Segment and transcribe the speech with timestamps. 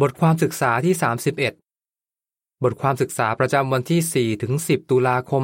[0.00, 0.94] บทความศึกษาที่
[1.78, 5.42] 31 บทความศึกษาประจำวันที่ 4 ถึง 10 ตุลาคม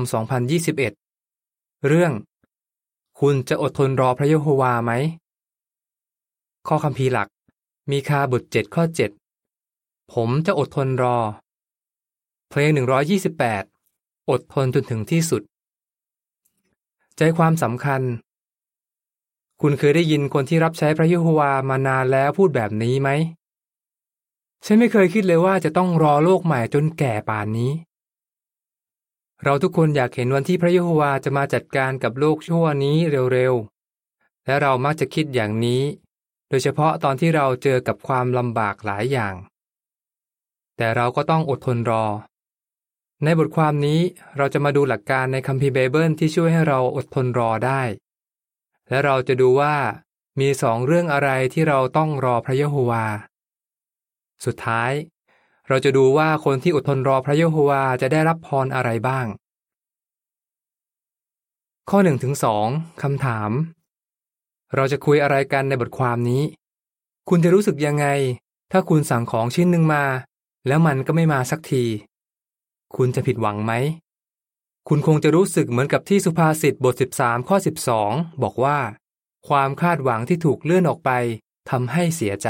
[1.13, 2.13] 2021 เรื่อง
[3.21, 4.93] คุณจะอดทนรอพระเยโฮวาไหม
[6.69, 7.29] ข้อคัมภีหลัก
[7.91, 8.85] มีคาบท 7 ข้อ
[9.47, 11.19] 7 ผมจะอดทนรอ
[12.49, 12.71] เพลง
[13.51, 15.43] 128 อดทนจนถึงที่สุด
[17.17, 18.03] ใจความสำคัญ
[19.61, 23.11] คุณเคยได้ยินคนที่รับใช้พระเยโฮวามานานแล้วพูดแบบนี้ไหม
[24.69, 27.73] ฉันไม่เคยคิดเลยว่าจะต้องรอโลกใหม่จนแก่ป่านนี้
[29.45, 32.97] เราทุกคนอยากเห็นวันที่พระเยโฮวาจะมาจัดการกับโลกชั่วนี้
[33.33, 35.83] เร็วๆ และเรามักจะคิดอย่างนี้
[36.49, 39.35] โดยเฉพาะตอนที่เราเจอกับความลำบากหลายอย่าง
[40.77, 42.07] แต่เราก็ต้องอดทนรอ
[43.25, 44.01] ในบทความนี้
[44.37, 47.83] เราจะมาดูหลักการในคัมภีร์ไบเบิลที่ช่วยให้เราอดทนรอได้
[48.89, 49.77] และเราจะดูว่า
[50.41, 53.07] มีสองเรื่องอะไรที่เราต้องรอพระเยโฮวา
[54.45, 54.93] สุดท้าย
[55.69, 59.27] เราจะดูว่าคนที่อดทนรอพระเยโฮวาจะได้รับพรอะไรบ้าง
[61.91, 62.35] ข้อ1ถึง
[62.69, 63.51] 2คำถาม
[64.75, 66.43] เราจะคุยอะไรกันในบทความนี้
[67.29, 68.07] คุณจะรู้สึกยังไง
[68.73, 70.05] ถ้าคุณสั่งของชิ้นหนึ่งมา
[70.67, 71.85] แล้วมันก็ไม่มาสักที
[72.97, 73.73] คุณจะผิดหวังไหม
[74.89, 77.57] คุณคงจะรู้สึกเหมือนกับที่สุภาษิตบท 13 ข้อ
[77.99, 78.79] 12 บอกว่า
[79.49, 81.11] ความคาดหวังที่ถูกเลื่อนออกไป
[81.71, 82.49] ทำให้เสียใจ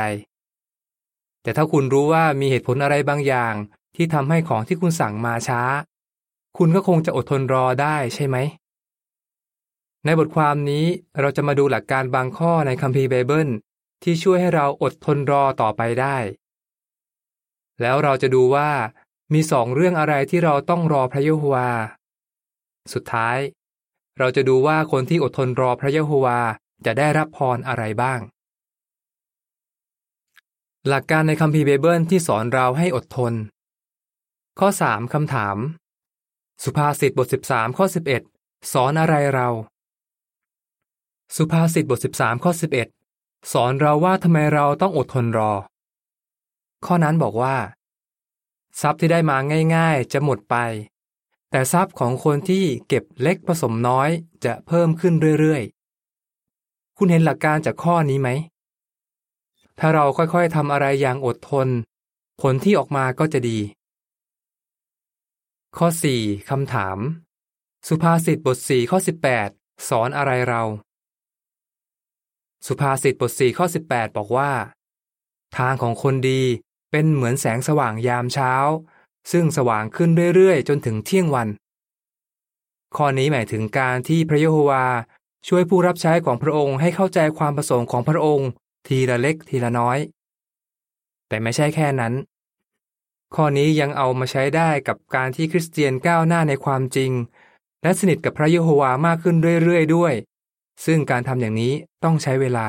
[1.47, 3.55] แต่ถ้าคุณรู้ว่ามีเหตุผลอะไรบางอย่าง
[3.97, 5.63] ที่ทำให้ของที่คุณสั่งมาช้า
[6.59, 8.37] คุณก็คงจะอดทนรอได้ใช่ไหม
[10.05, 10.85] ในบทความนี้
[11.21, 13.49] เราจะมาดูหลักการบางข้อในคัมภีร์ไบเบิล
[14.03, 16.17] ที่ช่วยให้เราอดทนรอต่อไปได้
[17.81, 18.71] แล้วเราจะดูว่า
[19.35, 21.71] มีสองเรื่องอะไรที่เราต้องรอพระเยโฮวา
[22.93, 23.39] สุดท้าย
[24.19, 26.41] เราจะดูว่าคนที่อดทนรอพระเยโฮวา
[26.87, 28.21] จะได้รับพรอะไรบ้าง
[30.91, 33.35] หลักการในคัมภีร์เบเบิลที่สอนเราให้อดทน
[34.59, 35.57] ข้อ 3คำถาม
[36.65, 37.87] สุภาษิตบท 13 ข้อ
[38.29, 39.49] 11 สอนอะไรเรา
[41.37, 42.53] สุภาษิตบท 13 ข้อ
[43.01, 45.53] 11 สอนเราว่าทำไมเราต้องอดทนรอ
[46.87, 47.57] ข้อนั้นบอกว่า
[48.81, 49.37] ทรัพย์ที่ได้มา
[49.75, 50.57] ง่ายๆ จะหมดไป
[51.51, 54.09] แต่ทรัพย์ของคนที่เก็บเล็กผสมน้อย
[54.45, 58.31] จะเพิ่มขึ้นเรื่อยๆ คุณเห็นหลักการจากข้อนี้ไหม
[59.79, 61.69] ถ้าเราค่อยๆทำอะไรอย่างอดทน
[62.41, 63.59] ผลที่ออกมาก็จะดี
[65.77, 65.89] ข้อ
[66.19, 66.99] 4 คำถาม
[67.89, 68.99] สุภาษิตบท 4 ข้อ
[69.43, 70.63] 18 สอนอะไรเรา
[72.67, 74.53] สุภาษิตบท 4 ข้อ 18 บอกว่า
[75.57, 76.43] ทางของคนดี
[76.91, 78.53] เป็นเหมือนแสงสว่างยามเช้า
[79.33, 81.49] ซึ่งสว่างขึ้นเรื่อยๆ จนถึงเที่ยงวัน
[82.97, 84.85] ข้อนี้หมายถึงการที่พระเยโฮวา
[85.49, 88.49] ช่วยผู้รับใช้ของพระองค์ให้เข้าใจความประสงค์ของพระองค์
[88.87, 89.99] ทีละเล็กทีละน้อย
[91.29, 92.15] แต่ไม่ใช่แค่นั้น
[93.35, 97.13] ข้อนี้ยังเอามาใช้ได้กับการที่คริสเตียนก้าวหน้าในความจริง
[97.83, 100.13] และสนิทกับพระเยโฮวามากขึ้นเรื่อยๆด้วย
[100.85, 101.73] ซึ่งการทำอย่างนี้
[102.05, 102.69] ต้องใช้เวลา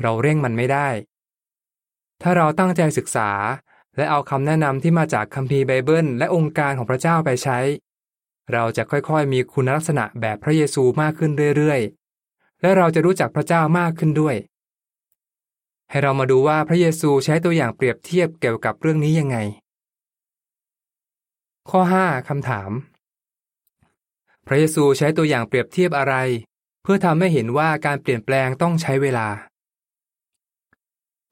[0.00, 0.88] เราเร่งมันไม่ได้
[2.22, 3.30] ถ้าเราตั้งใจศึกษา
[3.96, 7.58] และเอาคำแนะนำที่มาจากคัมภีร์ไบเบิล และองค์การของพระเจ้าไปใช้
[8.52, 14.36] เราจะค่อยๆ มีคุณลักษณะแบบพระเยซูมากขึ้นเรื่อยๆ และเราจะรู้จักพระเจ้ามากขึ้นด้วย
[15.94, 19.36] ให้เรามาดูว่าพระเยซูใช้ตัวอย่างเปรียบเทียบเกี่ยวกับเรื่องนี้ยังไง
[21.70, 22.70] ข้อ 5คำถาม
[24.46, 26.14] พระเยซูใช้ตัวอย่างเปรียบเทียบอะไร
[26.82, 29.28] เพื่อทำให้เห็นว่าการเปลี่ยนแปลงต้องใช้เวลา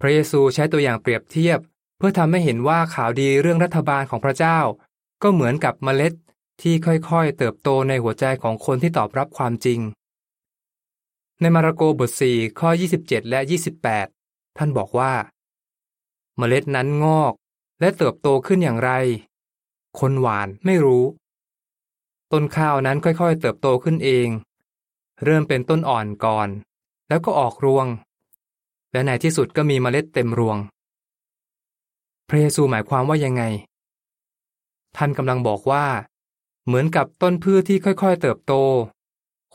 [0.00, 1.58] พระเยซูใช้ตัวอย่างเปรียบเทียบ
[1.98, 4.58] เพื่อทำให้เห็นว่าข่าวดีเรื่องรัฐบาลของพระเจ้า
[5.22, 6.12] ก็เหมือนกับเมล็ด
[6.62, 9.80] ที่ค่อยๆ เติบโตในหัวใจของคนที่ตอบรับความจริง
[11.40, 12.68] ในมาระโกบท 4 ข้อ
[13.00, 14.21] 27 และ 28
[14.56, 15.12] ท่านบอกว่า
[16.36, 17.34] เมล็ดนั้นงอก
[17.80, 18.90] และเติบโตขึ้นอย่างไร
[19.98, 21.04] คนหวานไม่รู้
[22.32, 24.28] ต้นข้าวนั้นค่อยๆ เติบโตขึ้นเอง
[25.24, 26.48] เริ่มเป็นต้นอ่อนก่อน
[27.08, 27.86] แล้วก็ออกรวง
[28.92, 30.56] และในที่สุดก็มีเมล็ดเต็มรวง
[32.28, 33.43] พระเยซูหมายความว่ายังไง
[34.96, 35.87] ท่านกำลังบอกว่า
[36.66, 38.54] เหมือนกับต้นพืชที่ค่อยๆ เติบโต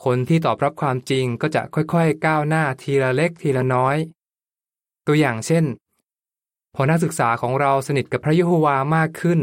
[0.04, 3.96] คนที่ตอบรับความจริงก็จะค่อยๆ ก้าวหน้าทีละเล็กทีละน้อย
[5.08, 5.64] ตัวอย่างเช่น
[6.74, 9.40] พอนักศึกษาของเราสนิทกับพระเยโฮวามากขึ้น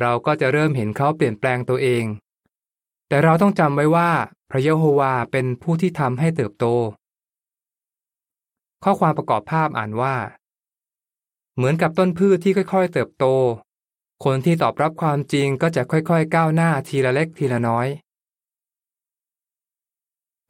[0.00, 2.04] เราก็จะเริ่มเห็นเขาเปลี่ยนแปลงตัวเอง
[3.08, 4.10] แต่เราต้องจำไว้ว่า
[4.50, 6.66] พระเยโฮวาเป็นผู้ที่ทำให้เติบโต
[8.84, 10.16] ข้อความประกอบภาพอ่านว่า
[11.56, 13.24] เหมือนกับต้นพืชที่ค่อยๆ เติบโต
[14.24, 17.86] คนที่ตอบรับความจริงก็จะค่อยๆ ก้าวหน้าทีละเล็กทีละน้อย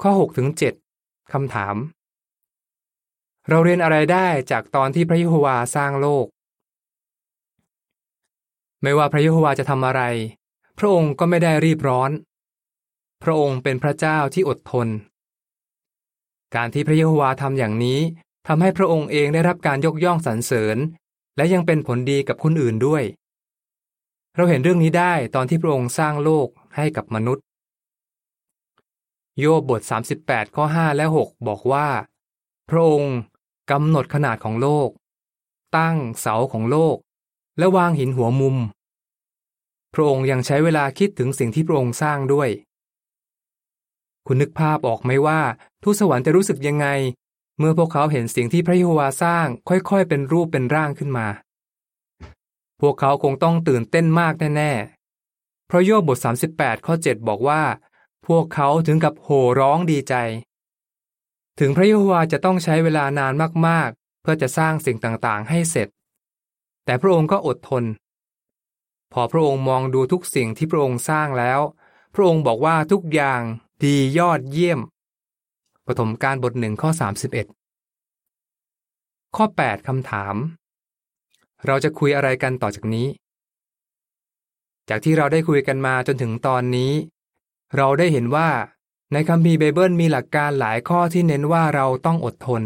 [0.03, 0.49] ข้อ6ถึง
[0.91, 1.77] 7คำถาม
[3.49, 6.27] เราเรียนอะไรได้จากตอนที่พระยโฮวาสร้างโลก
[8.83, 10.03] ไม่ว่าพระเยโฮวาจะทำอะไร
[10.79, 12.11] พระองค์ก็ไม่ได้รีบร้อน
[13.23, 14.89] พระองค์เป็นพระเจ้าที่อดทน
[16.55, 18.01] การที่พระเยโฮวาทำอย่างนี้
[18.47, 20.77] ทำให้พระองค์เองได้รับการยกย่องสรรเสริญ
[21.37, 23.03] และยังเป็นผลดีกับคนอื่นด้วย
[24.37, 27.45] เราเห็นเรื่องนี้ได้ตอนที่พระองค์สร้างโลกให้กับมนุษย์
[29.39, 29.81] โยบบท
[30.19, 31.89] 38 ข้อ 5 และ 6 บอกว่า
[32.71, 33.17] พระองค์
[33.71, 34.89] กำหนดขนาดของโลก
[35.77, 36.97] ตั้งเสาของโลก
[37.59, 38.57] และวางหินหัวมุม
[39.95, 42.49] พระองค์ยังใช้เวลาคิดถึงสิ่งที่พระองค์สร้างด้วย
[44.27, 45.41] คุณนึกภาพออกไหมว่า
[45.83, 46.87] ทูตสวรรค์จะรู้สึกยังไง
[47.59, 51.27] เมื่อพวกเขาเห็นสิ่งที่พระเยโฮวาสร้าง ค่อยๆ เป็นรูปเป็นร่างขึ้นมา
[52.81, 56.19] พวกเขาคงต้องตื่นเต้นมากแน่ๆ เพราะโยบบท
[56.53, 57.63] 38 ข้อ 7 บอกว่า
[58.27, 60.15] พวกเขาถึงกับโห่ร้องดีใจ
[61.63, 63.33] ถึงพระเยโฮวาจะต้องใช้เวลานาน
[63.67, 65.89] มากๆ เพื่อจะสร้างสิ่งต่างๆ ให้เสร็จ
[66.85, 67.85] แต่พระองค์ก็อดทน
[69.13, 71.61] พอพระองค์มองดูทุกสิ่งที่พระองค์สร้างแล้ว
[72.15, 73.43] พระองค์บอกว่าทุกอย่าง
[73.83, 74.81] ดียอดเยี่ยม
[75.87, 76.91] ปฐมกาลบทหนึ่งข้อ
[78.13, 80.35] 31 ข้อ 8 คำถาม
[81.67, 83.07] เราจะคุยอะไรกันต่อจากนี้
[84.89, 86.93] จากที่เราได้คุยกันมาจนถึงตอนนี้
[87.77, 88.49] เราได้เห็นว่า
[89.15, 92.63] ในคัมภีร์ไบเบิลมีหลักการหลายข้อที่เน้นว่าเราต้องอดทน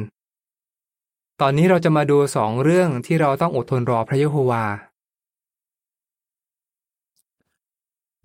[1.40, 4.64] ตอนนี้เราจะมาดูสองเรื่องที่เราต้องอดทนรอพระเยโฮวา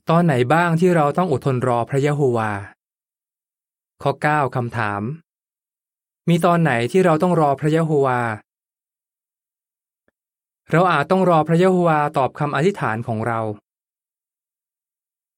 [0.09, 2.51] ตอนไหนบ้างที่เราต้องอดทนรอพระเยโฮวา
[4.01, 5.01] ข้อ 9คำถาม
[6.29, 8.19] มีตอนไหนที่เราต้องรอพระเยโฮวา
[10.71, 13.39] เราอาจต้องรอพระเยโฮวาตอบคำอธิษฐานของเรา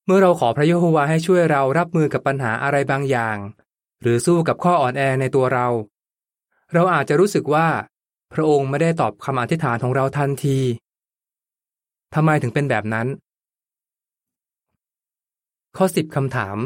[0.06, 3.36] เมื่อเราขอพระเยโฮวาให้ช่วยเรารับมือกับปัญหาอะไรบางอย่าง
[4.02, 5.66] หรือสู้กับข้ออ่อนแอในตัวเรา
[6.72, 7.66] เราอาจจะรู้สึกว่า
[8.32, 10.58] พระองค์ไม่ได้ตอบคำอธิษฐานของเราทันที
[12.14, 13.06] ทำไมถึงเป็นแบบนั้น
[15.76, 16.58] ข้อสิบคำถาม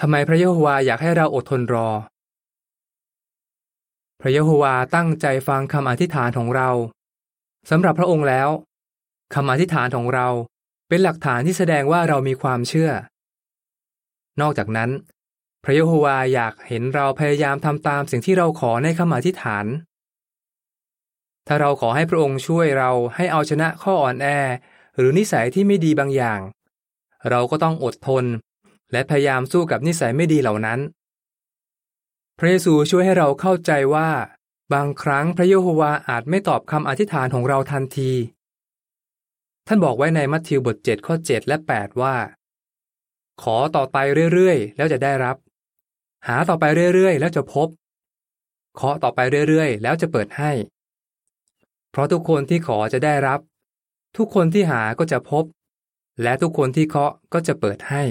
[0.00, 1.88] ทำไมพระเยโฮวาอยากให้เราอดทนรอ
[4.20, 6.70] พระเยโฮวาตั้งใจฟังคำอธิษฐานของเรา
[7.70, 8.48] สำหรับพระองค์แล้ว
[9.34, 10.28] คำอธิษฐานของเรา
[10.94, 12.90] เป็นหลักฐานที่แสดงว่าเรามีความเชื่อ
[14.40, 14.90] นอกจากนั้น
[15.64, 19.66] พระเยโฮวาอยากเห็นเราพยายามทำตามสิ่งที่เราขอในคำอธิษฐาน
[21.46, 24.26] ถ้าเราขอให้พระองค์ช่วยเราให้เอาชนะข้ออ่อนแอ
[24.96, 26.40] หรือนิสัยที่ไม่ดีบางอย่าง
[27.30, 28.24] เราก็ต้องอดทน
[28.92, 30.78] และพยายามสู้กับนิสัยไม่ดีเหล่านั้น
[32.38, 34.10] พระเยซูช่วยให้เราเข้าใจว่า
[34.72, 38.12] บางครั้งพระเยโฮวาอาจไม่ตอบคำอธิษฐานของเราทันที
[39.66, 42.16] ท่านบอกไว้ในมัทธิวบท 7 ข้อ 7 และ 8 ว่า
[43.42, 43.96] ขอต่อไป
[44.32, 45.36] เรื่อยๆ แล้วจะได้รับ
[46.28, 46.64] หาต่อไป
[46.94, 47.68] เรื่อยๆ แล้วจะพบ
[48.74, 50.50] เคาะต่อไปเรื่อยๆ แล้วจะเปิดให้
[51.90, 53.40] เพราะทุกคนที่ขอจะได้รับ
[54.16, 55.44] ทุกคนที่หาก็จะพบ
[56.22, 58.02] และทุกคนที่เคาะก็จะเปิดให้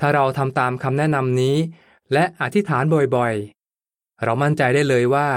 [0.00, 1.56] ถ้าเราทำตามคำแนะนำนี้
[2.12, 2.84] และอธิษฐาน
[3.16, 5.28] บ่อยๆ เรามั่นใจได้เลยว่า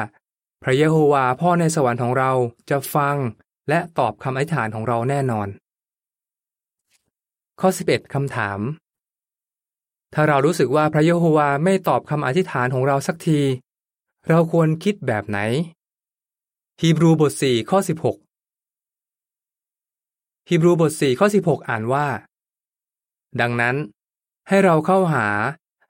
[0.63, 2.31] พระเยโฮวาพ่อในสวรรค์ของเรา
[2.69, 3.15] จะฟัง
[3.69, 5.47] และตอบคำอธิษฐานของเราแน่นอน
[7.59, 8.59] ข้อ 11 คำถาม
[10.13, 13.41] ถ้าเรารู้สึกว่าพระเยโฮวาไม่ตอบคำอธิษฐานของเราสักที
[14.29, 15.39] เราควรคิดแบบไหน
[16.81, 17.79] ฮีบรูบท 4 ข้อ
[18.53, 22.07] 16 ฮีบรูบท 4 ข้อ 16 อ่านว่า
[23.41, 23.75] ดังนั้น
[24.47, 25.27] ให้เราเข้าหา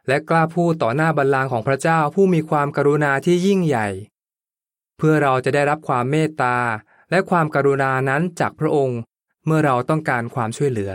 [0.08, 3.88] และกล้าพูดต่อหน้าบัลลังก์ของพระเจ้าผู้มีความกรุณาที่ยิ่งใหญ่
[4.98, 6.56] เพื่อเราจะได้รับความเมตตา
[7.10, 9.00] และความกรุณานั้นจากพระองค์
[9.46, 10.92] เมื่อเราต้องการความช่วยเหลือ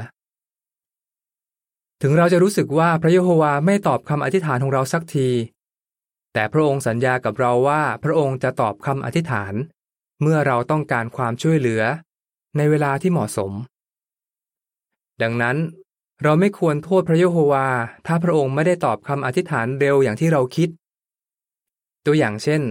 [2.02, 5.28] ถึงเราจะรู้สึกว่าพระเยโฮวาไม่ตอบคำอธิษฐานของเราสักที
[6.32, 9.54] แต่พระองค์สัญญากับเราว่าพระองค์จะตอบคำอธิษฐาน
[10.22, 11.82] เมื่อเราต้องการความช่วยเหลือ
[12.56, 13.52] ในเวลาที่เหมาะสม
[15.22, 15.56] ดังนั้น
[16.22, 17.66] เราไม่ควรโทษพระเยโฮวา
[18.06, 20.68] ถ้าพระองค์ไม่ได้ตอบคำอธิษฐานเร็วอย่างที่เราคิด
[22.06, 22.62] ตัวอย่างเช่น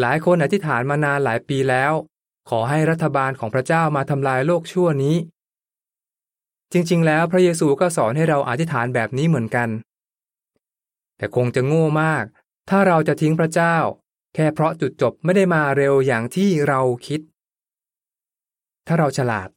[0.00, 1.92] หลายคนอธิษฐานมานานหลายปีแล้ว
[2.48, 5.16] ขอให้รัฐบาลของพระเจ้ามาทำลายโลกชั่วนี้
[6.72, 9.68] จริงๆ แล้วพระเยซูก็สอนให้เราอธิษฐานแบบนี้เหมือนกัน
[11.16, 12.24] แต่คงจะโง่มาก
[12.70, 13.76] ถ้าเราจะทิ้งพระเจ้า
[14.34, 17.20] แค่เพราะจุดจบไม่ได้มาเร็วอย่างที่เราคิด
[18.86, 19.48] ถ้าเราฉลาด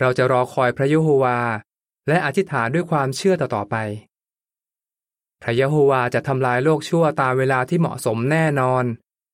[0.00, 1.38] เราจะรอคอยพระเยโฮวา
[2.08, 3.76] และอธิษฐานด้วยความเชื่อต่อๆไป
[5.42, 8.84] พระยโฮวาจะทำลายโลกชั่วตามเวลาที่เหมาะสมแน่นอน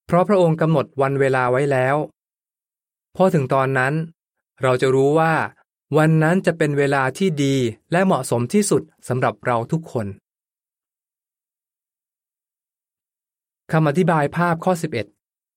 [0.06, 1.96] เพราะพระองค์กำหนดวันเวลาไว้แล้ว
[3.16, 3.94] พอถึงตอนนั้น
[4.62, 5.34] เราจะรู้ว่า
[5.96, 7.54] วันนั้นจะเป็นเวลาที่ดี
[7.92, 10.06] และเหมาะสมที่สุดสำหรับเราทุกคน
[13.72, 14.72] คำอธิบายภาพข้อ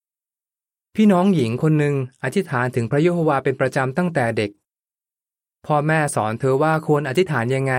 [0.06, 4.52] 11 พี่น้องหญิงคนหนึ่งอธิษฐานถึงพระยโฮวาเป็นประจำตั้งแต่เด็ก
[5.66, 7.76] พ่อแม่สอนเธอว่าควรอธิษฐานยังไง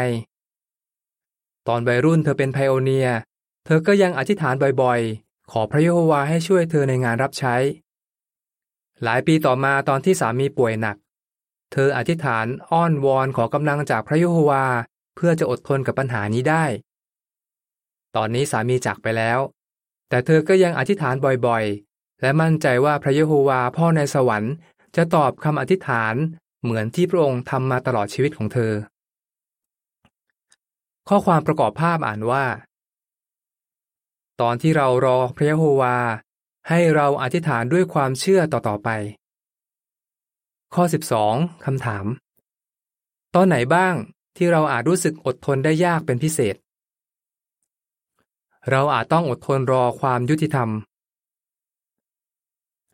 [1.69, 3.09] ตอนวัยรุ่นเธอเป็นไพโอเนีย
[3.65, 7.55] เธอก็ยังอธิษฐานบ่อยๆ ขอพระยโฮวาให้ช่วยเธอในงานรับใช้
[9.05, 10.97] หลายปีต่อมาตอนที่สามีป่วยหนัก
[11.73, 14.65] เธออธิษฐานอ้อนวอนขอกำลังจากพระยโฮวา
[15.17, 16.65] เพื่อจะอดทนกับปัญหานี้ได้
[18.17, 19.39] ตอนนี้สามีจากไปแล้ว
[20.09, 21.15] แต่เธอก็ยังอธิษฐาน
[21.47, 24.55] บ่อยๆ และมั่นใจว่าพระเยโฮวาพ่อในสวรรค์
[24.97, 26.15] จะตอบคำอธิษฐาน
[26.63, 28.73] เหมือนที่พระองค์ทำมาตลอดชีวิตของเธอ
[31.09, 32.45] ข้อความประกอบภาพอ่านว่า
[34.41, 35.97] ตอนที่เรารอพระเยโฮวา
[36.69, 38.89] ให้เราอธิษฐานด้วยความเชื่อต่อๆไป
[40.75, 40.85] ข้อ
[41.25, 42.07] 12คำถาม
[43.35, 43.95] ตอนไหนบ้าง
[44.37, 46.57] ที่เราอาจรู้สึกอดทนได้ยากเป็นพิเศษ
[48.71, 50.69] เราอาจต้องอดทนรอความยุติธรรม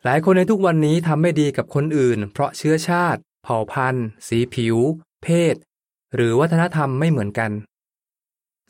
[0.03, 4.77] หลายคนในทุกวันนี้ทำไม่ดีกับคนอื่น เพราะเชื้อชาติ เผ่าพันธุ์ สีผิว
[5.23, 5.55] เพศ
[6.15, 7.51] หรือวัฒนธรรมไม่เหมือนกัน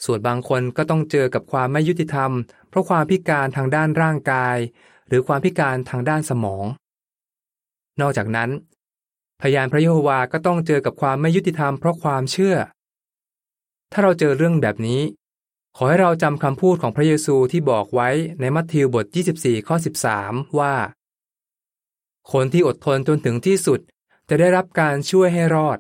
[0.05, 2.31] ส่วนบางคนก็ต้องเจอกับความไม่ยุติธรรม
[2.69, 4.57] เพราะความพิการทางด้านร่างกาย
[5.07, 6.65] หรือความพิการทางด้านสมอง
[8.01, 8.49] นอกจากนั้น
[9.41, 12.55] พยานพระเยโฮวาก็ต้องเจอกับความไม่ยุติธรรมเพราะความเชื่อ
[13.91, 15.01] ถ้าเราเจอเรื่องแบบนี้
[15.77, 18.09] ขอให้เราจำคำพูดของพระเยซูที่บอกไว้
[18.39, 19.05] ในมัทธิวบท
[19.37, 19.75] 24 ข้อ
[20.17, 20.75] 13 ว่า
[22.31, 23.79] คนที่อดทนจนถึงที่สุด
[24.29, 25.77] จะได้รับการช่วยให้รอด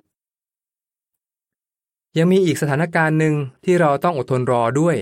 [2.17, 4.97] ยังมีอีกสถานการณ์หนึ่งที่เราต้องอดทนรอด้วย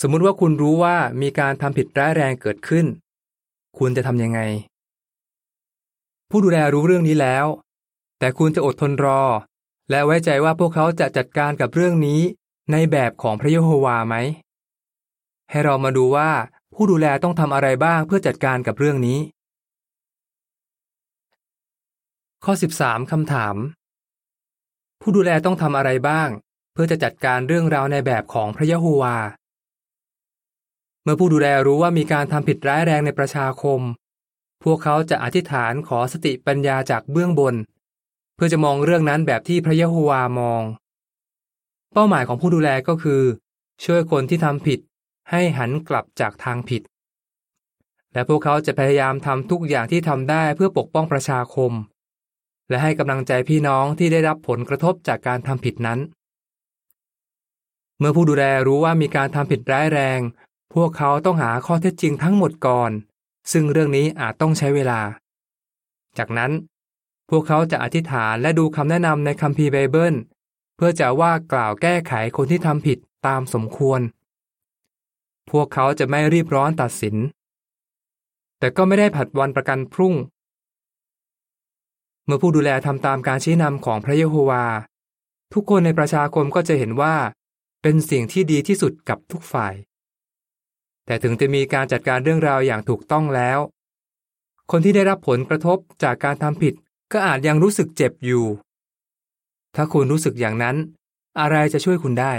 [0.00, 2.86] สมมุติว่าคุณรู้ว่ามีการทำผิดร้ายแรงเกิดขึ้น
[3.78, 4.40] คุณจะทำยังไง
[6.30, 7.46] ผู้ดูแลรู้เรื่องนี้แล้ว
[8.18, 9.22] แต่คุณจะอดทนรอ
[9.90, 12.20] และไว้ใจว่าพวกเขาจะจัดการกับเรื่องนี้
[12.72, 14.14] ในแบบของพระเยโฮวาไหม
[15.50, 16.30] ให้เรามาดูว่า
[16.74, 19.18] ผู้ดูแลต้องทำอะไรบ้างเพื่อจัดการกับเรื่องนี้
[22.44, 23.56] ข้อ 13คำถาม
[25.00, 26.28] ผู้ดูแลต้องทำอะไรบ้าง
[26.72, 29.16] เพื่อจะจัดการเรื่องราวในแบบของพระยะโฮวา
[31.02, 33.80] เมื่อผู้ดูแลรู้ว่ามีการทำผิดร้ายแรงในประชาคม
[34.64, 37.54] พวกเขาจะอธิษฐานขอสติปัญญาจากเบื้องบน
[38.34, 40.62] เพื่อจะมองเรื่องนั้นแบบที่พระยะโฮวามอง
[41.92, 43.22] เป้าหมายของผู้ดูแลก็คือ
[43.84, 44.80] ช่วยคนที่ทำผิด
[45.30, 46.82] ให้หันกลับจากทางผิด
[48.12, 51.72] และพวกเขาจะพยายามทำทุกอย่างที่ทำได้เพื่อปกป้องประชาคม
[52.68, 55.98] และให้กำลังใจพี่น้องที่ได้รับผลกระทบจากการทำผิดนั้น
[57.98, 60.20] เมื่อผู้ดูแลรู้ว่ามีการทำผิดร้ายแรง
[60.74, 62.90] พวกเขาต้องหาข้อเท็จจริงทั้งหมดก่อน
[63.52, 65.00] ซึ่งเรื่องนี้อาจต้องใช้เวลา
[66.18, 66.52] จากนั้น
[67.30, 70.14] พวกเขาจะอธิษฐานและดูคำแนะนำในคัมภีร์ไบเบิล
[70.76, 74.00] เพื่อจะว่ากล่าวแก้ไขคนที่ทำผิดตามสมควร
[75.50, 77.16] พวกเขาจะไม่รีบร้อนตัดสิน
[78.58, 80.14] แต่ก็ไม่ได้ผัดวันประกันพรุ่ง
[82.24, 84.64] เมื่อผู้ดูแลทำตามการชี้นำของพระเยโฮวา
[85.52, 87.14] ทุกคนในประชาคมก็จะเห็นว่า
[87.82, 89.74] เป็นสิ่งที่ดีที่สุดกับทุกฝ่าย
[91.06, 93.58] แต่ถึงจะมีการจัดการเรื่องราวอย่างถูกต้องแล้ว
[94.70, 96.74] คนที่ได้รับผลกระทบจากการทำผิด
[97.12, 98.44] ก็อาจยังรู้สึกเจ็บอยู่
[99.74, 100.76] ถ้าคุณรู้สึกอย่างนั้น
[101.40, 102.34] อะไรจะช่วยคุณได้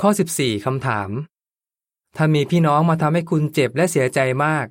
[0.00, 1.10] ข้อ 14คำถาม
[2.16, 4.66] ถ้ามีพี่น้องมาทำให้คุณเจ็บและเสียใจมาก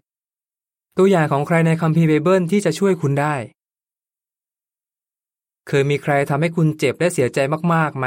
[0.98, 3.36] ตัวอย่างของใครในคัมภีร์ไบเบิลที่จะช่วยคุณได้
[5.68, 7.40] เคยมีใครทำให้คุณเจ็บและเสียใจ
[7.74, 8.06] มากๆไหม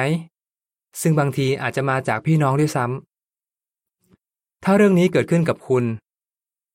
[1.00, 3.11] ซึ่งบางทีอาจจะมาจากพี่น้องด้วยซ้ำ
[4.64, 5.84] ถ้าเรื่องนี้เกิดขึ้นกับคุณ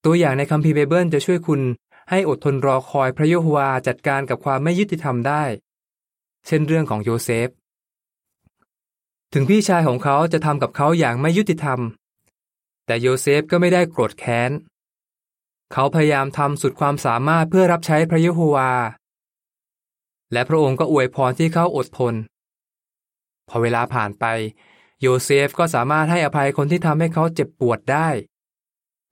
[0.05, 1.61] ตัวอย่างในคัมภีร์ไบเบิลจะช่วยคุณ
[2.09, 5.43] ให้อดทนรอคอยพระโยโฮวาจัดการกับความไม่ยุติธรรมได้
[6.47, 7.49] เช่นเรื่องของโยเซฟ
[9.33, 11.79] ถึงพี่ชายของเขาจะทำกับเขาอย่างไม่ยุติธรรม
[12.85, 14.51] แต่โยเซฟก็ไม่ได้โกรธแค้น
[15.73, 18.71] เขาพยายามทำสุดความสามารถเพื่อรับใช้พระโยโฮวา
[20.33, 22.13] และพระองค์ก็อวยพรที่เขาอดทน
[23.49, 24.25] พอเวลาผ่านไป
[25.01, 28.07] โยเซฟก็สามารถให้อภัยคนที่ทำให้เขาเจ็บปวดได้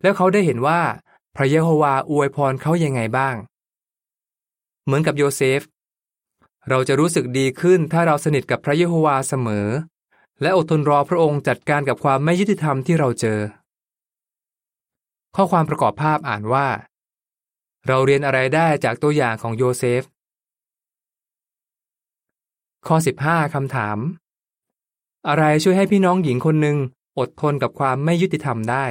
[0.01, 0.81] แล้วเขาได้เห็นว่า
[1.35, 3.35] พระเยโฮวาอวยพรเขายังไงบ้าง
[4.85, 5.61] เหมือนกับโยเซฟ
[6.69, 9.67] เราจะรู้สึกดีขึ้นถ้าเราสนิทกับพระเยโฮวาเสมอ
[10.41, 13.39] และอดทนรอพระองค์จัดการกับความไม่ยุติธรรมที่เราเจอ
[15.35, 16.67] ข้อความประกอบภาพอ่านว่า
[17.87, 20.03] เราเรียนอะไรได้จากตัวอย่างของโยเซฟ
[22.87, 23.97] ข้อ 15 คำถาม
[25.27, 26.77] อะไรช่วยให้พี่น้องหญิงคนหนึ่ง
[27.20, 28.86] อดทนกับความไม่ยุติธรรมได้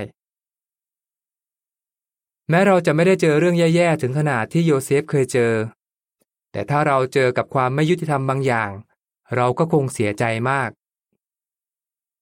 [2.51, 5.53] แม้เราจะไม่ได้เจอเรื่องแย่ๆถึงขนาดที่โยเซฟเคยเจอ
[6.53, 8.71] แต่ถ้าเราเจอกับความไม่ยุติธรรมบางอย่าง
[9.37, 10.71] เราก็คงเสียใจมาก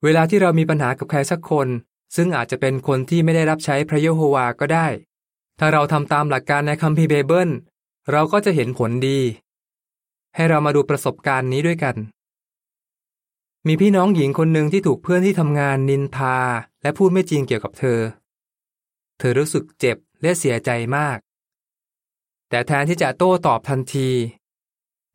[0.02, 1.69] เวลาที่เรามีปัญหากับใครสักคน
[2.16, 4.87] ซึ่งอาจจะเป็นคนที่ไม่ได้รับใช้พระเยโฮวาก็ได้
[5.59, 7.50] ถ้าเราทำตามหลักการในคัมภีร์เบเบิล
[8.11, 9.21] เราก็จะเห็นผลดี
[10.35, 11.97] ให้เรามาดูประสบการณ์นี้ด้วยกัน
[13.69, 16.37] มีพี่น้องหญิงคนหนึ่งที่ถูกเพื่อนที่ทำงานนินทา
[16.83, 18.00] และพูดไม่จริงเกี่ยวกับเธอ
[19.19, 21.19] เธอรู้สึกเจ็บและเสียใจมาก
[22.49, 24.09] แต่แทนที่จะโต้ตอบทันที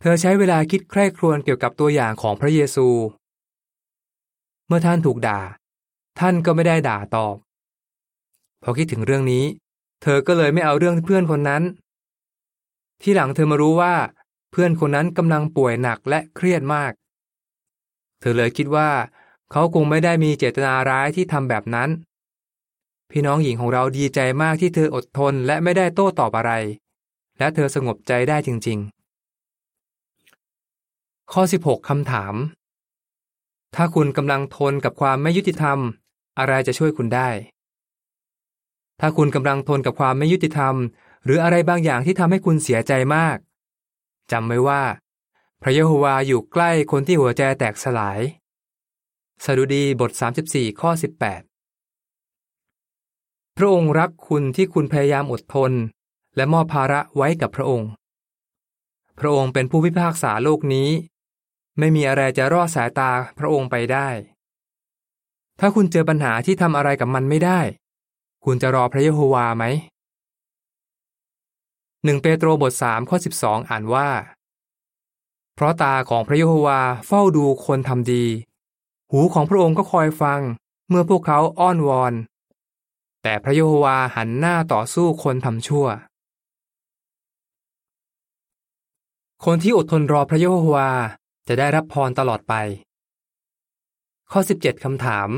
[0.01, 2.87] เธอใช้เวลาคิดใคร่ครวญเกี่ยวกับตัวอย่างของพระเยซู
[4.67, 5.39] เมื่อท่านถูกด่า
[6.19, 7.35] ท่านก็ไม่ได้ด่าตอบ
[8.63, 9.45] พอคิดถึงเรื่องนี้
[10.01, 11.63] เธอก็เลยไม่เอาเรื่องเพื่อนคนนั้น
[13.01, 13.95] ที่หลังเธอมารู้ว่า
[14.51, 16.93] เพื่อนคนนั้นกำลังป่วยหนักและเครียดมาก
[18.19, 18.89] เธอเลยคิดว่า
[19.51, 21.89] เขาคงไม่ได้มีเจตนาร้ายที่ทำแบบนั้น
[23.11, 26.51] พี่น้องหญิงของเราดีใจมากที่เธออดทนและไม่ได้โต้ตอบอะไร
[27.39, 28.79] และเธอสงบใจได้จริง
[30.05, 32.35] ๆ ข้อ 16คำถาม
[33.75, 35.79] ถ้าคุณกำลังทนกับความไม่ยุติธรรม
[36.39, 37.29] อะไรจะช่วยคุณได้
[38.99, 40.75] ถ้าคุณกำลังทนกับความไม่ยุติธรรม
[41.23, 43.37] หรืออะไรบางอย่างที่ทำให้คุณเสียใจมาก
[44.31, 44.81] จำไว้ว่า
[45.61, 48.19] พระเยโฮวาอยู่ใกล้คนที่หัวใจแตกสลาย
[49.45, 50.11] สดุดีบท
[50.45, 51.07] 34 ข้อ 18
[53.57, 55.71] พระองค์รักคุณที่คุณพยายามอดทน
[56.35, 57.89] และมอบภาระไว้กับพระองค์
[59.19, 60.89] พระองค์เป็นผู้พิพากษาโลกนี้
[61.79, 64.09] ไม่มีอะไรจะรอดสายตาพระองค์ไปได้
[65.59, 67.59] ถ้าคุณเจอปัญหาที่ทำอะไรกับมันไม่ได้
[68.45, 69.63] คุณจะรอพระเยโฮวาไหม
[72.03, 74.09] หนึ่งเปโตรบทสามข้อสิบสองอ่านว่า
[75.59, 78.25] เพราะตาของพระเยโฮวาเฝ้าดูคนทำดี
[79.11, 80.41] หูของพระองค์ก็คอยฟัง
[80.89, 82.13] เมื่อพวกเขาอ้อนวอน
[83.23, 85.87] แต่พระเยโฮวาหันหน้าต่อสู้คนทำชั่ว
[89.45, 90.89] คนที่อดทนรอพระเยโฮวา
[91.47, 92.53] จะได้รับพรตลอดไป
[94.31, 95.29] ข้อ 17คำถาม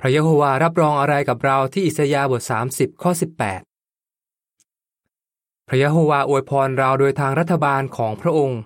[0.00, 2.42] พระเยโฮวารับรองอะไรกับเราที่อิสยาห์บท
[2.72, 3.10] 30 ข้อ
[4.20, 8.60] 18 พระยโฮวาอวยพรเราโดยทางรัฐบาลของพระองค์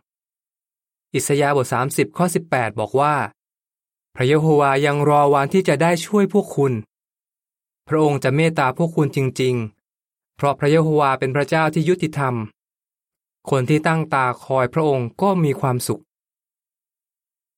[1.15, 3.15] อิสยาห์บท 30 ข้อ 18 บอกว่า
[4.17, 6.73] พระเยโฮวายังรอวันที่จะได้ช่วยพวกคุณ
[7.89, 9.55] พระองค์จะเมตตาพวกคุณจริง
[9.95, 12.35] ๆ เพราะพระเยโฮวาเป็นพระเจ้าที่ยุติธรรม
[13.51, 16.03] คนที่ตั้งตาคอยพระองค์ก็มีความสุข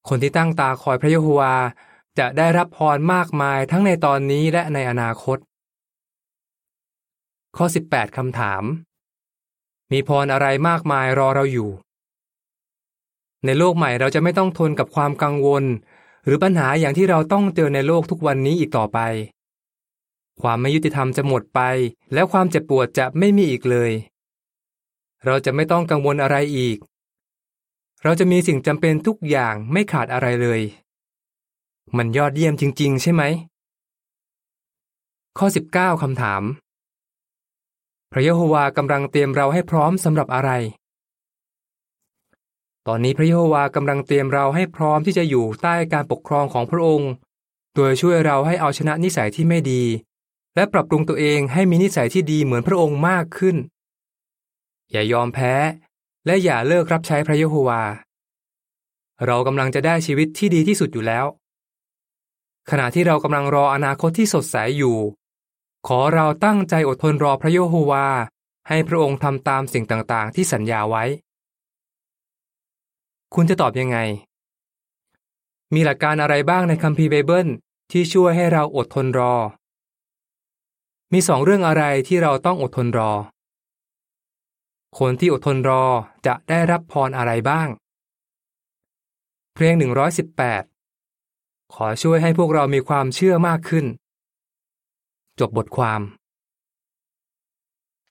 [0.08, 1.54] คนที่ตั้งตาคอยพระเยโฮวา
[2.18, 5.38] จะได้รับพรมากมายทั้งในตอนนี้และในอนาคต
[7.56, 8.62] ข้อ 18 คำถาม
[9.92, 11.70] มีพรอะไรมากมายรอเราอยู่
[13.44, 15.64] ในโลกใหม่เราจะไม่ต้องทนกับความกังวล
[16.24, 18.98] หรือปัญหาอย่างที่เราต้องเจอในโลกทุกวันนี้อีกต่อไป
[20.40, 21.60] ความไม่ยุติธรรมจะหมดไป
[22.12, 23.90] แล้วความเจ็บปวดจะไม่มีอีกเลย
[25.24, 26.78] เราจะไม่ต้องกังวลอะไรอีก
[28.02, 30.60] เราจะมีสิ่งจำเป็นทุกอย่างไม่ขาดอะไรเลย
[31.96, 33.22] มันยอดเยี่ยมจริง ๆ ใช่ไหม
[35.38, 36.42] ข้อ 19คำถาม
[38.12, 40.50] พระเยโฮวากำลังเตรียมเราให้พร้อมสำหรับอะไร
[42.90, 47.10] ตอนนี้พระเยโฮวากำลังเตรียมเราให้พร้อมที่จะอยู่ใต้การปกครองของพระองค์
[47.74, 49.82] โดยช่วยเราให้เอาชนะนิสัยที่ไม่ดี
[50.54, 53.56] และปรับปรุงตัวเองให้มีนิสัยที่ดีเหมือนพระองค์มากขึ้น
[54.90, 55.54] อย่ายอมแพ้
[56.26, 57.82] และอย่าเลิกรับใช้พระเยโฮวา
[59.26, 61.24] เรากำลังจะได้ชีวิตที่ดีที่สุดอยู่แล้ว
[62.70, 64.96] ขณะที่เรากำลังรออนาคตที่สดใสอยู่
[65.88, 68.06] ขอเราตั้งใจอดทนรอพระเยโฮวา
[68.68, 71.04] ให้พระองค์ทำตามสิ่งต่างๆ ที่สัญญาไว้
[73.34, 73.98] คุณจะตอบยังไง
[75.74, 77.48] มีหลักการอะไรบ้างในคัมภีร์ไบเบิล
[77.90, 79.34] ที่ช่วยให้เราอดทนรอ
[81.12, 83.12] มีสองเรื่องอะไรที่เราต้องอดทนรอ
[84.98, 85.84] คนที่อดทนรอ
[86.26, 87.68] จะได้รับพรอะไรบ้าง
[89.54, 89.74] เพลง
[90.54, 93.86] 118 ขอช่วยให้พวกเรามีความเชื่อมากขึ้น
[95.40, 96.00] จบบทความ